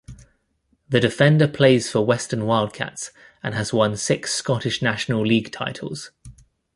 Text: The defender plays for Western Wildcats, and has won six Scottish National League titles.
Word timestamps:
The 0.89 0.99
defender 0.99 1.47
plays 1.47 1.91
for 1.91 2.03
Western 2.03 2.47
Wildcats, 2.47 3.11
and 3.43 3.53
has 3.53 3.71
won 3.71 3.95
six 3.97 4.33
Scottish 4.33 4.81
National 4.81 5.23
League 5.23 5.51
titles. 5.51 6.09